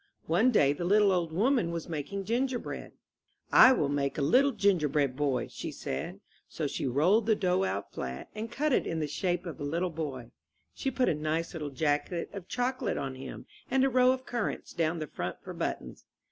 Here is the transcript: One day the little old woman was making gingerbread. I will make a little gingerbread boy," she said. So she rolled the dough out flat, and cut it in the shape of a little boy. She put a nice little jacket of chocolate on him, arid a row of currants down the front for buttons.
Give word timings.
One 0.25 0.49
day 0.49 0.73
the 0.73 0.83
little 0.83 1.11
old 1.11 1.31
woman 1.31 1.69
was 1.69 1.87
making 1.87 2.25
gingerbread. 2.25 2.93
I 3.51 3.71
will 3.71 3.87
make 3.87 4.17
a 4.17 4.23
little 4.23 4.51
gingerbread 4.51 5.15
boy," 5.15 5.47
she 5.47 5.71
said. 5.71 6.21
So 6.49 6.65
she 6.65 6.87
rolled 6.87 7.27
the 7.27 7.35
dough 7.35 7.63
out 7.63 7.91
flat, 7.93 8.27
and 8.33 8.51
cut 8.51 8.73
it 8.73 8.87
in 8.87 8.99
the 8.99 9.05
shape 9.05 9.45
of 9.45 9.59
a 9.59 9.63
little 9.63 9.91
boy. 9.91 10.31
She 10.73 10.89
put 10.89 11.07
a 11.07 11.13
nice 11.13 11.53
little 11.53 11.69
jacket 11.69 12.31
of 12.33 12.47
chocolate 12.47 12.97
on 12.97 13.13
him, 13.13 13.45
arid 13.69 13.83
a 13.85 13.89
row 13.89 14.11
of 14.11 14.25
currants 14.25 14.73
down 14.73 14.97
the 14.97 15.05
front 15.05 15.39
for 15.43 15.53
buttons. 15.53 16.03